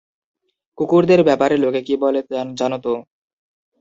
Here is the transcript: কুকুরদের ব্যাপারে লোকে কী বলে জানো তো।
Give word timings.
কুকুরদের 0.77 1.21
ব্যাপারে 1.27 1.55
লোকে 1.57 1.81
কী 1.83 1.95
বলে 2.03 2.19
জানো 2.59 2.77
তো। 2.77 2.93